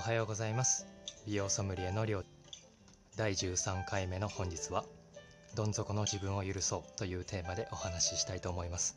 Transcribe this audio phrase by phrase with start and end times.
[0.00, 0.86] はようございます。
[1.26, 2.26] 美容ソムリエのりょう。
[3.16, 4.86] 第13回目の本日は
[5.54, 8.96] どん底の自分を許そうというテーマでお話ししたいと思います。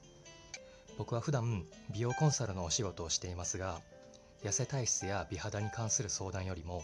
[0.98, 3.82] 僕は普段美容コンサルのお仕事をしていますが
[4.44, 6.84] 痩せ体質や美肌に関する相談よりも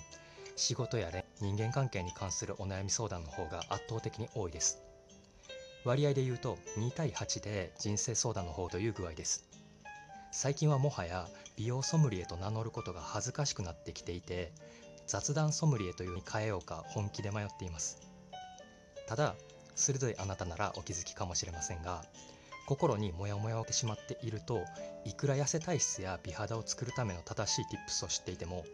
[0.58, 1.10] 仕事や
[1.40, 4.82] 人間関係に関するお悩み相談の方が圧倒的に多いです。
[5.86, 9.46] 割合で言うと2対8で人生相談の方という具合です。
[10.32, 11.28] 最近はもはや
[11.58, 14.52] 美容ソムリエと名乗ることが恥ずかしくなってきていて
[15.08, 18.00] 雑談ソムリエというに変えようか本気で迷っています。
[19.08, 19.36] ただ
[19.76, 22.04] 鋭いあなたならお気づきかもしれませんが
[22.68, 24.64] 心にモヤモヤをしてしまっていると
[25.04, 28.66] いくら痩せ体質や美肌を作るための正しい tips を知っていても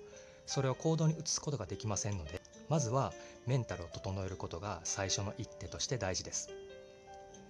[0.45, 3.14] それを行動に移すことができませんのでまずは
[3.48, 6.50] メンタルを整えることが最初の一手として大事です。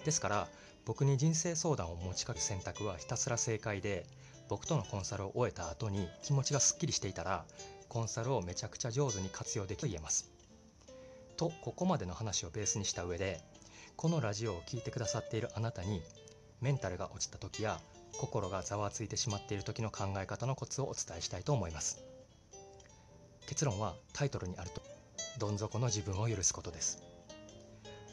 [0.03, 0.48] ですから
[0.85, 4.05] 僕に人生相談を持ちかける選択はひたすら正解で
[4.48, 7.45] 僕とのコンサルを終えた後に気持ちがすっきりしていたら
[7.89, 10.30] コンサルをめちゃくちゃ上手に活用できると言えます。
[11.38, 13.42] とここまでの話をベースにした上で
[13.95, 16.02] このラジオを聴いてくださっているあなたに
[16.61, 17.80] メンタルが落ちた時や
[18.17, 22.03] 心がざわついてしまっている時の考え方のコツをお伝えしたいと思います。
[23.47, 24.81] 結論はタイトルにあると
[25.39, 27.14] どん底の自分を許すことです。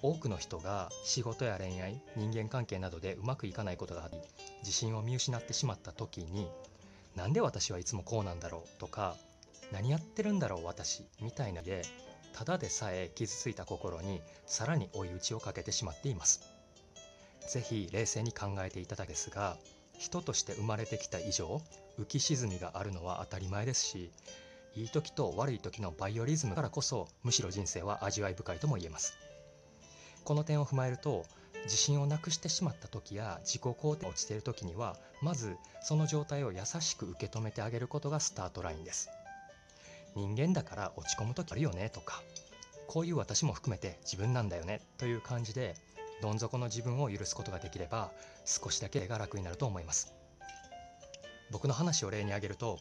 [0.02, 4.18] 多くの人が仕事や恋愛人間関係などでうまくいかないことがあり
[4.60, 6.48] 自信を見失ってしまった時に
[7.16, 9.16] なんで私はいつもこうなんだろうとか
[9.70, 11.82] 何やってるんだろう私みたいなで
[12.32, 16.40] ただでさえ傷ついた心にさらに追い打ちをかけてしまっています。
[17.48, 19.56] 是非冷静に考えていただけですが
[19.98, 21.60] 人として生まれてきた以上
[21.98, 24.10] 浮き沈みがあるのは当たり前ですし
[24.74, 29.14] いい時と悪い時のバイオリズムからこそむしろ人生は味わい深いとも言えます。
[30.24, 31.24] この点を踏まえると
[31.64, 39.10] 自信をなくしてしまった時や自己肯定が落ちている時にはまずその状態を優しく受け止めてあげることがスタートラインです。
[40.14, 42.22] 人間だから落ち込む時あるよねとか
[42.86, 45.74] こういう私も含めて自分なんだよねという感じで
[46.20, 48.10] どん底の自分を許すことができれば
[48.44, 50.12] 少しだけが楽になると思います。
[51.50, 52.78] 僕の話を例に挙げると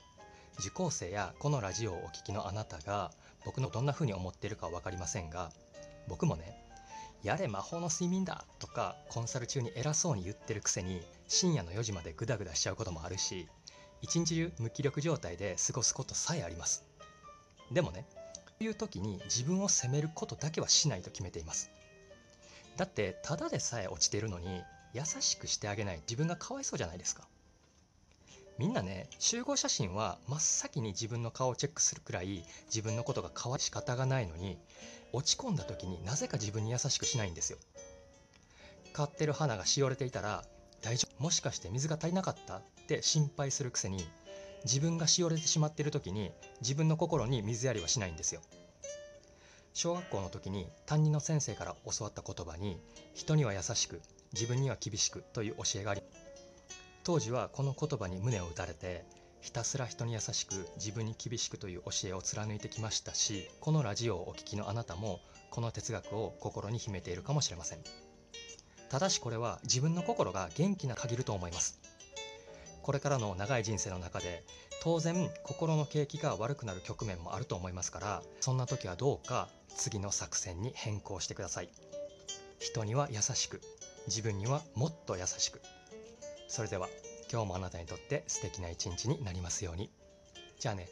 [0.60, 3.12] 受講生やこのラジオをお聴きのあなたが
[3.46, 5.52] 僕のどんな風に思っているかは分かりませんが
[6.08, 6.61] 僕もね
[7.24, 13.48] やれ魔法の睡眠だとかコンサル中に偉そうに言ってるくせに深夜の4時までグダグダしちゃうこともあるし
[14.02, 16.84] 一日中無気力状態で過ごすことさえあります。
[17.72, 21.70] でもねこういう時に自分を責めることだけはしないと決めています。
[22.78, 26.02] だってただでさえ落ちているのに優しくしてあげない。
[26.02, 27.28] 自分がかわいそうじゃないですか。
[28.62, 34.60] みんなね集合写真は真っ先に自分の顔をチェックするくらい自分のことが可愛い仕方がないのに
[35.14, 37.58] 落ち込んだ時になぜか自分に優しくしないんですよ。
[38.94, 40.46] 買ってる花がしおれていたら
[40.84, 42.58] 大丈夫もしかして水が足りなかった？
[42.58, 44.06] って心配するくせに
[44.64, 46.30] 自分がしおれてしまっている時に
[46.62, 48.42] 自分の心に水やりはしないんですよ。
[49.74, 52.80] 小学校の時に担任の先生から教わった言葉に
[53.16, 56.04] 人には優しく自分には厳しくという教えがあり
[57.04, 59.04] 当時はこの言葉に胸を打たれて
[59.42, 65.20] ひたすら人に優しく自分に厳しくという教えを貫いてきましたしこのラジオをお聴きのあなたも
[65.50, 67.80] この哲学を心に秘めているかもしれません。
[68.90, 71.80] ただしこれは自分の心が元気な限ると思います。
[72.84, 74.44] これからの長い人生の中で
[74.82, 81.70] 当然心の景気が悪くなる局面もあると思いますからそんな時はどうか次の作戦に変更してください。
[82.60, 83.62] 人には優しく
[84.08, 85.62] 自分にはもっと優しく。
[86.52, 86.90] それでは
[87.32, 89.90] 今日もあなたにとって素敵な一日になりますように。
[90.60, 90.90] じゃあね。